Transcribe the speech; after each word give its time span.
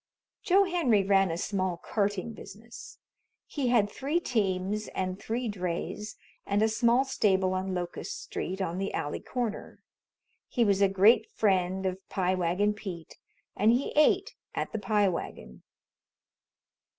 Joe 0.41 0.63
Henry 0.63 1.03
ran 1.03 1.29
a 1.29 1.37
small 1.37 1.77
carting 1.77 2.33
business. 2.33 2.97
He 3.45 3.67
had 3.67 3.87
three 3.87 4.19
teams 4.19 4.87
and 4.95 5.19
three 5.21 5.47
drays, 5.47 6.17
and 6.43 6.63
a 6.63 6.69
small 6.69 7.05
stable 7.05 7.53
on 7.53 7.75
Locust 7.75 8.19
Street, 8.19 8.63
on 8.63 8.79
the 8.79 8.95
alley 8.95 9.19
corner. 9.19 9.77
He 10.47 10.65
was 10.65 10.81
a 10.81 10.89
great 10.89 11.29
friend 11.29 11.85
of 11.85 12.09
Pie 12.09 12.33
Wagon 12.33 12.73
Pete 12.73 13.19
and 13.55 13.71
he 13.71 13.91
ate 13.95 14.33
at 14.55 14.71
the 14.71 14.79
Pie 14.79 15.07
Wagon. 15.09 15.61